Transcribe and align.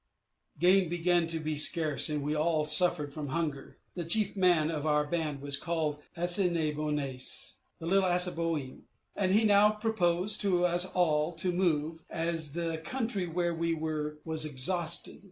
Game 0.57 0.89
began 0.89 1.27
to 1.27 1.37
be 1.39 1.55
scarce, 1.55 2.09
and 2.09 2.23
we 2.23 2.33
all 2.33 2.65
suffered 2.65 3.13
from 3.13 3.27
hunger. 3.27 3.77
The 3.93 4.03
chief 4.03 4.35
man 4.35 4.71
of 4.71 4.87
our 4.87 5.03
band 5.05 5.43
was 5.43 5.57
called 5.57 6.01
As 6.15 6.33
sin 6.33 6.55
ne 6.55 6.71
boi 6.71 6.89
nainse 6.89 7.57
(the 7.77 7.85
Little 7.85 8.09
Assinneboin), 8.09 8.79
and 9.15 9.31
he 9.31 9.43
now 9.43 9.69
proposed 9.69 10.41
to 10.41 10.65
us 10.65 10.85
all 10.87 11.33
to 11.33 11.51
move, 11.51 12.03
as 12.09 12.53
the 12.53 12.79
country 12.79 13.27
where 13.27 13.53
we 13.53 13.75
were 13.75 14.17
was 14.25 14.43
exhausted. 14.43 15.19